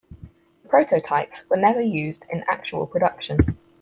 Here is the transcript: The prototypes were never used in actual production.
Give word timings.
The 0.63 0.67
prototypes 0.67 1.47
were 1.47 1.57
never 1.57 1.79
used 1.79 2.25
in 2.31 2.43
actual 2.47 2.87
production. 2.87 3.55